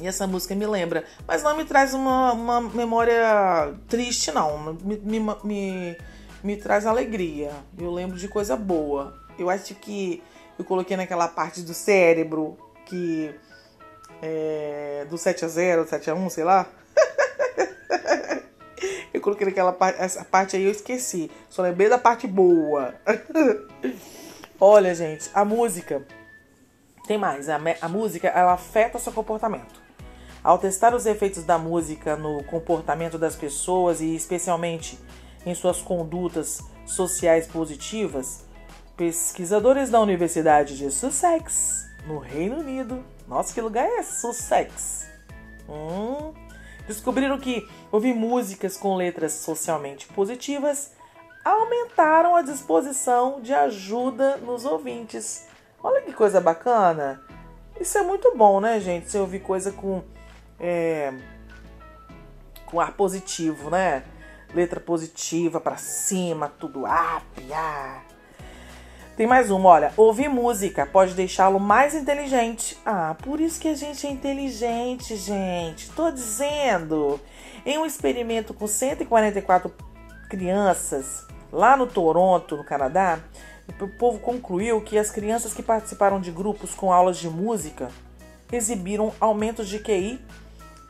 E 0.00 0.06
essa 0.06 0.26
música 0.26 0.54
me 0.54 0.66
lembra, 0.66 1.04
mas 1.26 1.42
não 1.42 1.56
me 1.56 1.64
traz 1.64 1.94
uma, 1.94 2.32
uma 2.32 2.60
memória 2.60 3.74
triste, 3.88 4.32
não. 4.32 4.74
Me, 4.82 4.98
me, 4.98 5.20
me 5.44 5.96
me 6.44 6.58
traz 6.58 6.84
alegria. 6.84 7.50
Eu 7.78 7.90
lembro 7.90 8.18
de 8.18 8.28
coisa 8.28 8.54
boa. 8.54 9.14
Eu 9.38 9.48
acho 9.48 9.74
que 9.74 10.22
eu 10.58 10.64
coloquei 10.64 10.94
naquela 10.94 11.26
parte 11.26 11.62
do 11.62 11.72
cérebro 11.72 12.58
que 12.84 13.34
é, 14.20 15.06
do 15.08 15.16
7 15.16 15.46
a 15.46 15.48
0, 15.48 15.88
7 15.88 16.10
a 16.10 16.14
1, 16.14 16.30
sei 16.30 16.44
lá. 16.44 16.66
coloquei 19.24 19.46
naquela 19.46 19.72
parte, 19.72 20.00
essa 20.00 20.22
parte 20.22 20.54
aí 20.54 20.64
eu 20.64 20.70
esqueci. 20.70 21.30
Só 21.48 21.62
lembrei 21.62 21.88
da 21.88 21.96
parte 21.96 22.26
boa. 22.26 22.94
Olha, 24.60 24.94
gente, 24.94 25.30
a 25.32 25.44
música 25.44 26.06
tem 27.06 27.16
mais. 27.16 27.48
A, 27.48 27.58
a 27.80 27.88
música 27.88 28.28
ela 28.28 28.52
afeta 28.52 28.98
seu 28.98 29.12
comportamento. 29.12 29.82
Ao 30.42 30.58
testar 30.58 30.94
os 30.94 31.06
efeitos 31.06 31.42
da 31.42 31.56
música 31.56 32.16
no 32.16 32.44
comportamento 32.44 33.16
das 33.16 33.34
pessoas 33.34 34.02
e 34.02 34.14
especialmente 34.14 34.98
em 35.46 35.54
suas 35.54 35.80
condutas 35.80 36.60
sociais 36.84 37.46
positivas, 37.46 38.44
pesquisadores 38.94 39.88
da 39.88 40.00
Universidade 40.00 40.76
de 40.76 40.90
Sussex, 40.90 41.86
no 42.06 42.18
Reino 42.18 42.58
Unido, 42.58 43.02
nossa, 43.26 43.54
que 43.54 43.60
lugar 43.60 43.86
é 43.86 44.02
Sussex? 44.02 45.06
Hum, 45.66 46.34
descobriram 46.86 47.38
que 47.38 47.66
ouvir 47.94 48.12
músicas 48.12 48.76
com 48.76 48.96
letras 48.96 49.34
socialmente 49.34 50.08
positivas 50.08 50.90
aumentaram 51.44 52.34
a 52.34 52.42
disposição 52.42 53.40
de 53.40 53.54
ajuda 53.54 54.36
nos 54.38 54.64
ouvintes. 54.64 55.46
Olha 55.80 56.00
que 56.00 56.12
coisa 56.12 56.40
bacana! 56.40 57.22
Isso 57.78 57.96
é 57.96 58.02
muito 58.02 58.36
bom, 58.36 58.60
né, 58.60 58.80
gente? 58.80 59.08
Você 59.08 59.18
ouvir 59.18 59.40
coisa 59.40 59.70
com 59.70 60.02
é, 60.58 61.14
com 62.66 62.80
ar 62.80 62.96
positivo, 62.96 63.70
né? 63.70 64.02
letra 64.52 64.80
positiva 64.80 65.60
para 65.60 65.76
cima, 65.76 66.48
tudo 66.58 66.84
up, 66.84 67.52
ah. 67.52 68.02
Tem 69.16 69.26
mais 69.26 69.50
uma, 69.50 69.68
olha. 69.68 69.92
Ouvir 69.96 70.28
música 70.28 70.84
pode 70.84 71.14
deixá-lo 71.14 71.60
mais 71.60 71.94
inteligente. 71.94 72.76
Ah, 72.84 73.16
por 73.22 73.40
isso 73.40 73.60
que 73.60 73.68
a 73.68 73.74
gente 73.74 74.06
é 74.06 74.10
inteligente, 74.10 75.16
gente. 75.16 75.90
Tô 75.90 76.10
dizendo. 76.10 77.20
Em 77.64 77.78
um 77.78 77.86
experimento 77.86 78.52
com 78.52 78.66
144 78.66 79.72
crianças 80.28 81.26
lá 81.52 81.76
no 81.76 81.86
Toronto, 81.86 82.56
no 82.56 82.64
Canadá, 82.64 83.20
o 83.80 83.88
povo 83.88 84.18
concluiu 84.18 84.80
que 84.80 84.98
as 84.98 85.10
crianças 85.10 85.54
que 85.54 85.62
participaram 85.62 86.20
de 86.20 86.30
grupos 86.30 86.74
com 86.74 86.92
aulas 86.92 87.16
de 87.16 87.28
música 87.28 87.88
exibiram 88.52 89.12
aumentos 89.20 89.68
de 89.68 89.78
QI 89.78 90.20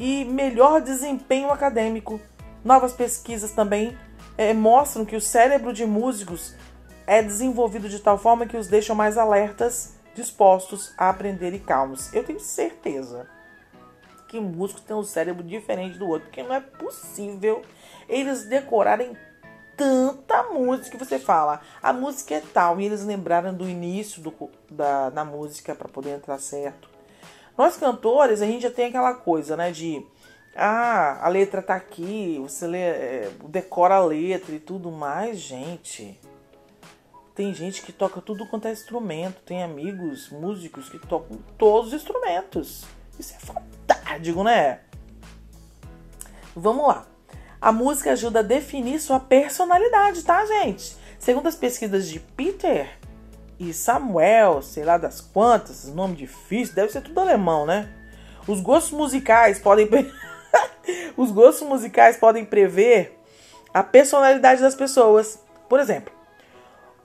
e 0.01 0.25
melhor 0.25 0.81
desempenho 0.81 1.51
acadêmico 1.51 2.21
Novas 2.65 2.95
pesquisas 2.95 3.51
também 3.51 3.95
é, 4.39 4.55
mostram 4.55 5.05
que 5.05 5.15
o 5.15 5.21
cérebro 5.21 5.71
de 5.71 5.85
músicos 5.85 6.55
é 7.07 7.23
desenvolvido 7.23 7.89
de 7.89 7.99
tal 7.99 8.19
forma 8.19 8.47
que 8.47 8.57
os 8.57 8.69
deixam 8.69 8.97
mais 8.97 9.19
alertas, 9.19 9.95
dispostos 10.15 10.93
a 10.97 11.09
aprender 11.09 11.53
e 11.53 11.59
calmos. 11.59 12.13
Eu 12.13 12.25
tenho 12.25 12.41
certeza 12.41 13.29
que 14.29 14.41
músicos 14.41 14.83
têm 14.83 14.97
um 14.97 15.03
cérebro 15.03 15.43
diferente 15.43 15.99
do 15.99 16.09
outro, 16.09 16.27
porque 16.27 16.43
não 16.43 16.55
é 16.55 16.61
possível 16.61 17.63
eles 18.09 18.45
decorarem 18.45 19.17
tanta 19.77 20.43
música 20.45 20.97
que 20.97 21.05
você 21.05 21.19
fala. 21.19 21.61
A 21.83 21.93
música 21.93 22.35
é 22.35 22.43
tal 22.53 22.81
e 22.81 22.87
eles 22.87 23.05
lembraram 23.05 23.55
do 23.55 23.69
início 23.69 24.23
do, 24.23 24.33
da, 24.71 25.11
da 25.11 25.25
música 25.25 25.75
para 25.75 25.89
poder 25.89 26.11
entrar 26.11 26.39
certo. 26.39 26.89
Nós 27.57 27.77
cantores, 27.77 28.43
a 28.43 28.47
gente 28.47 28.63
já 28.63 28.71
tem 28.71 28.87
aquela 28.87 29.15
coisa, 29.15 29.57
né, 29.57 29.71
de 29.71 30.05
ah, 30.57 31.25
a 31.25 31.29
letra 31.29 31.63
tá 31.63 31.75
aqui, 31.75 32.39
você 32.41 32.67
lê, 32.67 32.79
é, 32.79 33.31
decora 33.49 33.97
a 33.97 34.05
letra 34.05 34.55
e 34.55 34.61
tudo 34.61 34.91
mais, 34.91 35.39
gente. 35.39 36.19
Tem 37.35 37.53
gente 37.53 37.83
que 37.83 37.91
toca 37.91 38.21
tudo 38.21 38.47
quanto 38.47 38.69
é 38.69 38.73
instrumento, 38.73 39.43
tem 39.45 39.63
amigos 39.65 40.31
músicos 40.31 40.89
que 40.89 40.99
tocam 40.99 41.37
todos 41.59 41.89
os 41.89 41.95
instrumentos. 41.95 42.85
Isso 43.19 43.35
é 43.35 43.39
fantástico, 43.41 44.45
né? 44.45 44.81
Vamos 46.55 46.87
lá. 46.87 47.07
A 47.61 47.73
música 47.73 48.13
ajuda 48.13 48.39
a 48.39 48.43
definir 48.43 49.01
sua 49.01 49.19
personalidade, 49.19 50.23
tá, 50.23 50.47
gente? 50.47 50.97
Segundo 51.19 51.49
as 51.49 51.57
pesquisas 51.57 52.09
de 52.09 52.21
Peter 52.21 52.99
e 53.59 53.73
Samuel, 53.73 54.63
sei 54.63 54.85
lá 54.85 54.97
das 54.97 55.21
quantas, 55.21 55.93
nome 55.93 56.15
difícil, 56.15 56.75
deve 56.75 56.93
ser 56.93 57.01
tudo 57.01 57.19
alemão, 57.19 57.67
né? 57.67 57.93
Os 58.47 58.61
gostos 58.61 58.93
musicais 58.93 59.59
podem 59.59 59.89
Os 61.17 61.33
gostos 61.33 61.67
musicais 61.67 62.17
podem 62.17 62.45
prever 62.45 63.19
a 63.73 63.83
personalidade 63.83 64.61
das 64.61 64.77
pessoas. 64.77 65.43
Por 65.69 65.81
exemplo, 65.81 66.15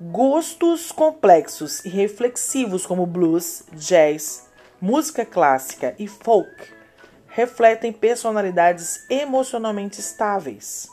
gostos 0.02 0.94
complexos 0.94 1.84
e 1.84 1.90
reflexivos 1.90 2.86
como 2.86 3.06
blues, 3.06 3.64
jazz, 3.74 4.48
música 4.80 5.26
clássica 5.26 5.94
e 6.00 6.08
folk 6.08 6.74
refletem 7.28 7.92
personalidades 7.92 9.06
emocionalmente 9.10 10.00
estáveis, 10.00 10.88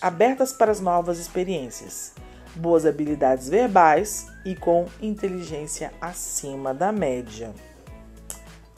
abertas 0.00 0.52
para 0.52 0.70
as 0.70 0.78
novas 0.78 1.18
experiências, 1.18 2.12
boas 2.54 2.84
habilidades 2.84 3.48
verbais 3.48 4.26
e 4.44 4.54
com 4.54 4.86
inteligência 5.00 5.90
acima 5.98 6.74
da 6.74 6.92
média. 6.92 7.54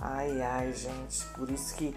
Ai, 0.00 0.40
ai, 0.40 0.72
gente, 0.72 1.24
por 1.34 1.50
isso 1.50 1.74
que 1.74 1.94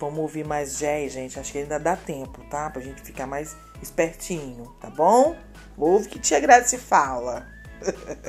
vamos 0.00 0.18
ouvir 0.18 0.44
mais 0.44 0.78
jazz, 0.78 1.12
gente. 1.12 1.38
Acho 1.38 1.52
que 1.52 1.58
ainda 1.58 1.78
dá 1.78 1.94
tempo, 1.94 2.42
tá? 2.50 2.70
Pra 2.70 2.82
gente 2.82 3.02
ficar 3.02 3.26
mais 3.26 3.54
espertinho, 3.80 4.74
tá 4.80 4.90
bom? 4.90 5.36
Ouve 5.76 6.08
que 6.08 6.18
Tia 6.18 6.40
Grazi 6.40 6.78
fala. 6.78 7.46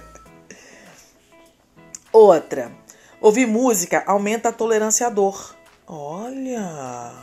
Outra. 2.12 2.72
Ouvir 3.22 3.48
música 3.48 4.04
aumenta 4.06 4.50
a 4.50 4.54
tolerância 4.54 5.08
à 5.08 5.10
dor. 5.10 5.56
Olha, 5.88 7.14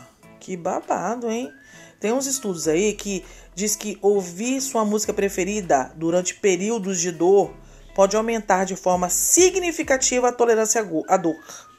que 0.40 0.56
babado, 0.56 1.30
hein? 1.30 1.52
Tem 2.00 2.12
uns 2.12 2.26
estudos 2.26 2.66
aí 2.66 2.94
que 2.94 3.24
diz 3.54 3.76
que 3.76 3.98
ouvir 4.02 4.60
sua 4.60 4.84
música 4.84 5.12
preferida 5.12 5.92
durante 5.94 6.34
períodos 6.34 7.00
de 7.00 7.12
dor 7.12 7.54
pode 7.94 8.16
aumentar 8.16 8.64
de 8.64 8.74
forma 8.74 9.08
significativa 9.08 10.28
a 10.28 10.32
tolerância 10.32 10.84
à 11.08 11.16
dor 11.16 11.74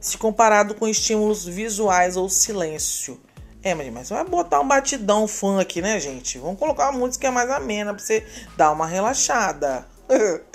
se 0.00 0.16
comparado 0.16 0.74
com 0.74 0.86
estímulos 0.86 1.44
visuais 1.44 2.16
ou 2.16 2.28
silêncio. 2.28 3.20
É, 3.62 3.74
mas 3.74 4.08
vai 4.08 4.24
botar 4.24 4.60
um 4.60 4.68
batidão 4.68 5.26
funk, 5.26 5.82
né, 5.82 5.98
gente? 5.98 6.38
Vamos 6.38 6.58
colocar 6.58 6.90
uma 6.90 6.98
música 6.98 7.30
mais 7.30 7.50
amena 7.50 7.92
pra 7.92 8.02
você 8.02 8.24
dar 8.56 8.70
uma 8.70 8.86
relaxada. 8.86 9.86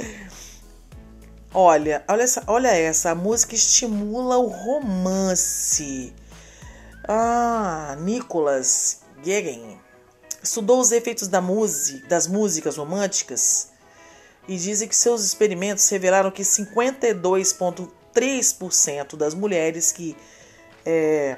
olha, 1.53 2.03
olha 2.07 2.23
essa, 2.23 2.43
olha 2.47 2.69
essa, 2.69 3.11
a 3.11 3.15
música 3.15 3.55
estimula 3.55 4.37
o 4.37 4.47
romance. 4.47 6.13
Ah, 7.07 7.97
Nicholas 7.99 9.01
Gegen 9.21 9.77
estudou 10.41 10.79
os 10.79 10.91
efeitos 10.91 11.27
da 11.27 11.41
música, 11.41 12.07
das 12.07 12.27
músicas 12.27 12.77
românticas 12.77 13.69
e 14.47 14.57
dizem 14.57 14.87
que 14.87 14.95
seus 14.95 15.23
experimentos 15.23 15.87
revelaram 15.89 16.31
que 16.31 16.43
52,3 16.43 17.89
3% 18.13 19.15
das 19.15 19.33
mulheres 19.33 19.91
que 19.91 20.15
é, 20.85 21.37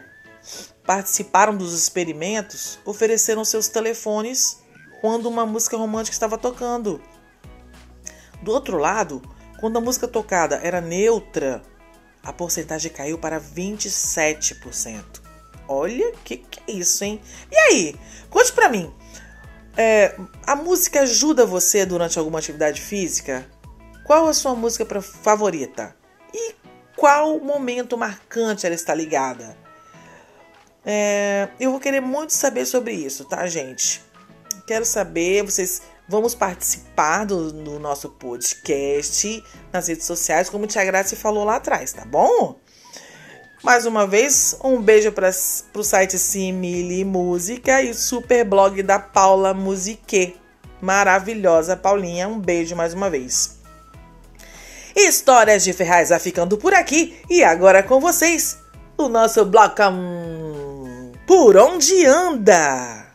participaram 0.86 1.56
dos 1.56 1.74
experimentos 1.74 2.80
ofereceram 2.86 3.44
seus 3.44 3.68
telefones 3.68 4.60
quando 5.02 5.28
uma 5.28 5.46
música 5.46 5.78
romântica 5.78 6.14
estava 6.14 6.38
tocando. 6.38 7.02
Do 8.42 8.52
outro 8.52 8.78
lado, 8.78 9.22
quando 9.60 9.78
a 9.78 9.82
música 9.82 10.08
tocada 10.08 10.60
era 10.64 10.82
neutra, 10.82 11.62
a 12.24 12.34
porcentagem 12.34 12.92
caiu 12.92 13.18
para 13.18 13.40
27%. 13.40 15.22
Olha 15.68 16.12
que 16.24 16.38
que 16.38 16.60
é 16.68 16.76
isso, 16.76 17.04
hein? 17.04 17.22
E 17.52 17.58
aí, 17.58 17.96
conte 18.30 18.52
pra 18.52 18.70
mim. 18.70 18.94
É, 19.78 20.16
a 20.46 20.56
música 20.56 21.02
ajuda 21.02 21.46
você 21.46 21.86
durante 21.86 22.18
alguma 22.18 22.40
atividade 22.40 22.82
física? 22.82 23.46
Qual 24.06 24.28
a 24.28 24.34
sua 24.34 24.56
música 24.56 25.02
favorita? 25.02 25.96
E 26.34 26.56
qual 26.96 27.40
momento 27.40 27.98
marcante 27.98 28.66
ela 28.66 28.76
está 28.76 28.94
ligada? 28.94 29.58
É, 30.86 31.50
eu 31.60 31.72
vou 31.72 31.80
querer 31.80 32.00
muito 32.00 32.32
saber 32.32 32.66
sobre 32.66 32.94
isso, 32.94 33.26
tá, 33.26 33.48
gente? 33.48 34.04
Quero 34.68 34.86
saber, 34.86 35.44
vocês 35.44 35.82
vamos 36.08 36.36
participar 36.36 37.26
do, 37.26 37.52
do 37.52 37.80
nosso 37.80 38.10
podcast 38.10 39.44
nas 39.74 39.88
redes 39.88 40.06
sociais, 40.06 40.50
como 40.50 40.66
a 40.66 40.68
Tia 40.68 40.86
Graça 40.86 41.16
falou 41.16 41.44
lá 41.44 41.56
atrás, 41.56 41.92
tá 41.92 42.06
bom? 42.06 42.60
Mais 43.64 43.88
uma 43.88 44.06
vez, 44.06 44.56
um 44.64 44.80
beijo 44.80 45.12
para 45.12 45.30
o 45.30 45.84
site 45.84 46.20
Simile 46.20 47.04
Música 47.04 47.82
e 47.82 47.90
o 47.90 47.96
super 47.96 48.46
blog 48.46 48.84
da 48.84 49.00
Paula 49.00 49.56
Musique. 49.56 50.36
Maravilhosa, 50.80 51.76
Paulinha. 51.76 52.28
Um 52.28 52.40
beijo 52.40 52.76
mais 52.76 52.94
uma 52.94 53.10
vez. 53.10 53.58
Histórias 54.96 55.64
de 55.64 55.74
Ferraz 55.74 56.10
vai 56.10 56.20
ficando 56.20 56.60
por 56.60 56.76
aqui 56.76 57.20
e 57.28 57.44
agora 57.44 57.82
com 57.82 58.00
vocês 58.00 58.60
o 58.98 59.10
nosso 59.10 59.44
blocão 59.44 60.75
Por 61.28 61.58
Onde 61.58 62.06
Anda? 62.06 63.08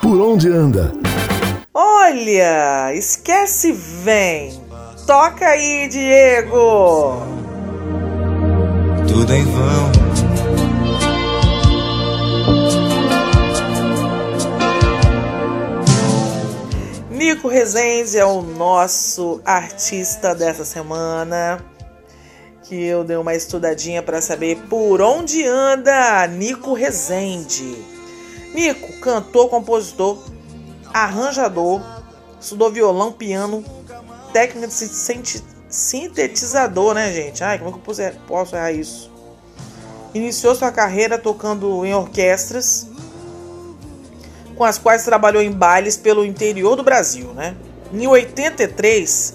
Por 0.00 0.20
Onde 0.20 0.48
Anda? 0.48 0.92
Olha, 1.74 2.94
esquece 2.94 3.72
vem. 3.72 4.62
Toca 5.04 5.46
aí, 5.46 5.88
Diego. 5.88 7.22
Tudo 9.08 9.34
em 9.34 9.44
vão 9.44 10.06
Nico 17.10 17.48
Rezende 17.48 18.16
é 18.16 18.24
o 18.24 18.42
nosso 18.42 19.40
artista 19.44 20.34
dessa 20.34 20.64
semana. 20.64 21.75
Que 22.68 22.84
eu 22.84 23.04
dei 23.04 23.16
uma 23.16 23.34
estudadinha 23.34 24.02
para 24.02 24.20
saber 24.20 24.56
por 24.68 25.00
onde 25.00 25.46
anda 25.46 26.26
Nico 26.26 26.72
Rezende. 26.72 27.76
Nico, 28.52 28.92
cantor, 29.00 29.48
compositor, 29.48 30.18
arranjador, 30.92 31.80
estudou 32.40 32.72
violão, 32.72 33.12
piano, 33.12 33.64
técnica 34.32 34.66
de 34.66 35.42
sintetizador, 35.68 36.94
né, 36.94 37.12
gente? 37.12 37.44
Ai, 37.44 37.58
como 37.58 37.70
é 37.70 37.72
que 37.72 37.78
eu 37.78 38.26
posso 38.26 38.56
errar 38.56 38.72
isso? 38.72 39.12
Iniciou 40.12 40.54
sua 40.54 40.72
carreira 40.72 41.18
tocando 41.18 41.84
em 41.84 41.94
orquestras 41.94 42.88
com 44.56 44.64
as 44.64 44.78
quais 44.78 45.04
trabalhou 45.04 45.42
em 45.42 45.52
bailes 45.52 45.96
pelo 45.96 46.24
interior 46.24 46.74
do 46.74 46.82
Brasil. 46.82 47.32
Né? 47.34 47.54
Em 47.92 48.06
83, 48.06 49.34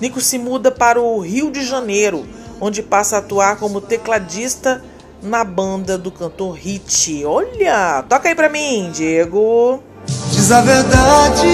Nico 0.00 0.20
se 0.20 0.38
muda 0.38 0.72
para 0.72 1.00
o 1.00 1.20
Rio 1.20 1.50
de 1.50 1.64
Janeiro, 1.64 2.26
onde 2.60 2.82
passa 2.82 3.16
a 3.16 3.18
atuar 3.18 3.56
como 3.56 3.80
tecladista 3.80 4.82
na 5.22 5.44
banda 5.44 5.96
do 5.96 6.10
cantor 6.10 6.54
Hit. 6.54 7.24
Olha, 7.24 8.04
toca 8.08 8.28
aí 8.28 8.34
pra 8.34 8.48
mim, 8.48 8.90
Diego. 8.92 9.82
Diz 10.30 10.50
a 10.50 10.60
verdade. 10.60 11.46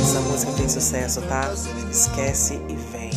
Essa 0.00 0.20
música 0.20 0.52
tem 0.52 0.68
sucesso, 0.68 1.22
tá? 1.22 1.52
Esquece 1.90 2.60
e 2.68 2.74
vem. 2.74 3.10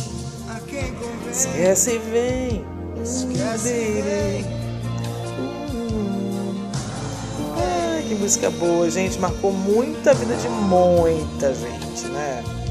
Esquece 1.30 1.90
e 1.92 1.98
vem. 1.98 2.64
Esquece. 3.02 4.62
que 8.12 8.14
música 8.14 8.50
boa, 8.50 8.90
gente. 8.90 9.18
Marcou 9.18 9.52
muita 9.52 10.12
vida 10.12 10.34
de 10.36 10.48
muita 10.48 11.54
gente, 11.54 12.06
né? 12.08 12.61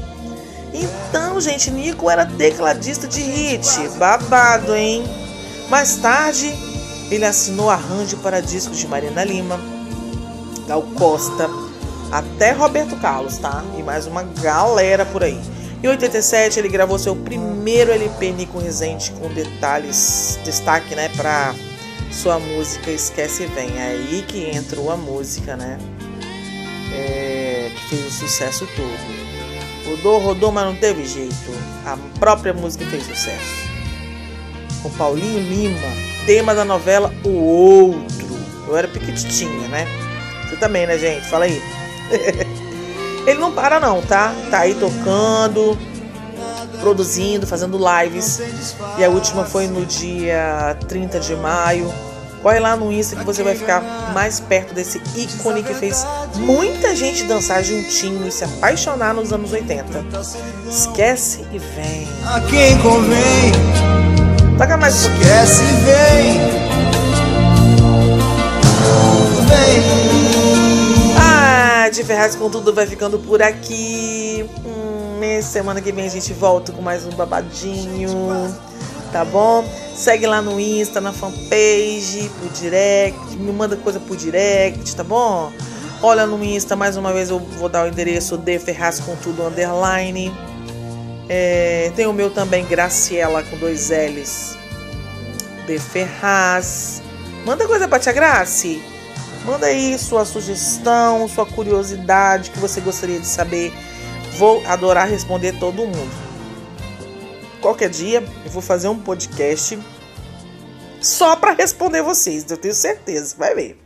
Então, 0.82 1.40
gente, 1.40 1.70
Nico 1.70 2.10
era 2.10 2.26
tecladista 2.26 3.06
de 3.06 3.20
hit. 3.20 3.88
Babado, 3.98 4.74
hein? 4.74 5.04
Mais 5.70 5.96
tarde, 5.96 6.52
ele 7.08 7.24
assinou 7.24 7.70
arranjo 7.70 8.16
para 8.16 8.40
discos 8.40 8.76
de 8.76 8.88
Marina 8.88 9.22
Lima, 9.22 9.60
Gal 10.66 10.82
Costa, 10.98 11.48
até 12.10 12.50
Roberto 12.50 12.96
Carlos, 12.96 13.38
tá? 13.38 13.62
E 13.78 13.82
mais 13.82 14.06
uma 14.06 14.24
galera 14.24 15.06
por 15.06 15.22
aí. 15.22 15.40
Em 15.82 15.88
87 15.88 16.58
ele 16.58 16.68
gravou 16.68 16.98
seu 16.98 17.14
primeiro 17.14 17.92
LP 17.92 18.32
Nico 18.32 18.58
Resende 18.58 19.12
com 19.12 19.28
detalhes, 19.28 20.38
destaque, 20.44 20.94
né, 20.94 21.08
para 21.16 21.54
sua 22.10 22.38
música 22.38 22.90
Esquece 22.90 23.46
Vem. 23.46 23.78
É 23.78 23.88
aí 23.92 24.24
que 24.26 24.50
entrou 24.54 24.90
a 24.90 24.96
música, 24.96 25.56
né? 25.56 25.78
É, 26.92 27.70
que 27.74 27.88
fez 27.88 28.06
o 28.06 28.10
sucesso 28.10 28.66
todo. 28.76 29.31
Rodou, 29.86 30.18
rodou, 30.18 30.52
mas 30.52 30.64
não 30.64 30.76
teve 30.76 31.04
jeito. 31.04 31.52
A 31.84 31.96
própria 32.18 32.52
música 32.52 32.84
fez 32.86 33.04
sucesso. 33.04 33.68
Com 34.82 34.90
Paulinho 34.90 35.40
Lima, 35.40 35.88
tema 36.26 36.54
da 36.54 36.64
novela 36.64 37.12
O 37.24 37.30
Outro. 37.30 38.28
Eu 38.68 38.76
era 38.76 38.88
pequititinha, 38.88 39.68
né? 39.68 39.86
Você 40.48 40.56
também, 40.56 40.86
né, 40.86 40.96
gente? 40.98 41.26
Fala 41.28 41.44
aí. 41.44 41.60
Ele 43.26 43.38
não 43.38 43.52
para 43.52 43.78
não, 43.78 44.02
tá? 44.02 44.34
Tá 44.50 44.60
aí 44.60 44.74
tocando, 44.74 45.78
produzindo, 46.80 47.46
fazendo 47.46 47.78
lives. 47.78 48.40
E 48.98 49.04
a 49.04 49.08
última 49.08 49.44
foi 49.44 49.66
no 49.66 49.86
dia 49.86 50.76
30 50.88 51.20
de 51.20 51.36
maio. 51.36 51.92
Corre 52.42 52.58
lá 52.58 52.76
no 52.76 52.90
Insta 52.92 53.14
que 53.14 53.24
você 53.24 53.42
vai 53.42 53.54
ficar 53.54 53.80
mais 54.12 54.40
perto 54.40 54.74
desse 54.74 55.00
ícone 55.14 55.62
que 55.62 55.72
fez 55.74 56.04
muita 56.36 56.94
gente 56.96 57.22
dançar 57.24 57.62
juntinho 57.62 58.26
e 58.26 58.32
se 58.32 58.42
apaixonar 58.42 59.14
nos 59.14 59.32
anos 59.32 59.52
80. 59.52 60.04
Esquece 60.68 61.46
e 61.52 61.58
vem. 61.58 62.08
A 62.26 62.40
quem 62.40 62.76
convém. 62.78 63.52
Toca 64.58 64.76
mais 64.76 65.06
um 65.06 65.10
pouquinho. 65.10 65.22
Esquece 65.24 65.62
e 65.62 65.66
vem. 65.84 66.40
Vem. 69.46 69.82
Ah, 71.16 71.88
de 71.90 72.02
Ferraz 72.02 72.34
com 72.34 72.50
tudo 72.50 72.74
vai 72.74 72.86
ficando 72.88 73.20
por 73.20 73.40
aqui. 73.40 74.44
Hum, 74.66 75.42
semana 75.42 75.80
que 75.80 75.92
vem 75.92 76.06
a 76.06 76.10
gente 76.10 76.32
volta 76.32 76.72
com 76.72 76.82
mais 76.82 77.06
um 77.06 77.10
babadinho. 77.10 78.10
Tá 79.12 79.26
bom? 79.26 79.62
Segue 79.94 80.26
lá 80.26 80.40
no 80.40 80.58
Insta, 80.58 80.98
na 80.98 81.12
fanpage, 81.12 82.30
por 82.40 82.48
direct. 82.52 83.36
Me 83.36 83.52
manda 83.52 83.76
coisa 83.76 84.00
por 84.00 84.16
direct, 84.16 84.96
tá 84.96 85.04
bom? 85.04 85.52
Olha 86.02 86.26
no 86.26 86.42
Insta, 86.42 86.74
mais 86.74 86.96
uma 86.96 87.12
vez 87.12 87.28
eu 87.28 87.38
vou 87.38 87.68
dar 87.68 87.84
o 87.84 87.88
endereço 87.88 88.38
de 88.38 88.58
Ferraz 88.58 89.00
com 89.00 89.14
tudo 89.16 89.46
underline. 89.46 90.32
É, 91.28 91.92
tem 91.94 92.06
o 92.06 92.12
meu 92.12 92.30
também, 92.30 92.64
Graciela 92.64 93.42
com 93.42 93.58
dois 93.58 93.90
L's. 93.90 94.56
De 95.66 95.78
Ferraz. 95.78 97.02
Manda 97.44 97.66
coisa 97.68 97.86
pra 97.86 97.98
tia 97.98 98.12
Grace. 98.12 98.82
Manda 99.44 99.66
aí 99.66 99.98
sua 99.98 100.24
sugestão, 100.24 101.28
sua 101.28 101.44
curiosidade 101.44 102.50
que 102.50 102.58
você 102.58 102.80
gostaria 102.80 103.20
de 103.20 103.26
saber. 103.26 103.72
Vou 104.38 104.62
adorar 104.66 105.06
responder 105.06 105.52
todo 105.58 105.82
mundo. 105.82 106.31
Qualquer 107.62 107.88
dia 107.88 108.22
eu 108.44 108.50
vou 108.50 108.60
fazer 108.60 108.88
um 108.88 108.98
podcast 108.98 109.78
só 111.00 111.34
para 111.36 111.52
responder 111.52 112.02
vocês, 112.02 112.44
eu 112.50 112.56
tenho 112.56 112.74
certeza, 112.74 113.34
vai 113.38 113.54
ver. 113.54 113.78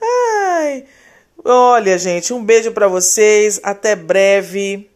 Ai, 0.00 0.84
olha, 1.44 1.98
gente, 1.98 2.32
um 2.32 2.44
beijo 2.44 2.70
para 2.72 2.86
vocês, 2.86 3.58
até 3.62 3.96
breve. 3.96 4.88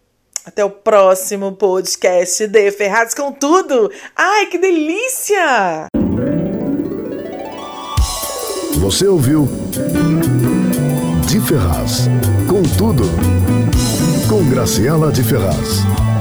Até 0.45 0.65
o 0.65 0.71
próximo 0.71 1.53
podcast 1.53 2.49
de 2.49 2.71
Ferrados 2.73 3.15
com 3.15 3.31
Tudo. 3.31 3.93
Ai, 4.17 4.47
que 4.47 4.59
delícia! 4.59 5.87
Você 8.81 9.07
ouviu 9.07 9.49
De 11.29 11.39
Ferraz 11.41 12.09
com 12.49 12.63
Tudo 12.77 13.05
com 14.29 14.49
Graciela 14.49 15.13
de 15.13 15.23
Ferraz. 15.23 16.12